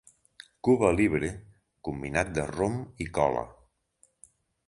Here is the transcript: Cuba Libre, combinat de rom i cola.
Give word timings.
Cuba 0.67 0.87
Libre, 0.99 1.29
combinat 1.89 2.33
de 2.39 2.47
rom 2.53 2.79
i 3.05 3.09
cola. 3.19 3.45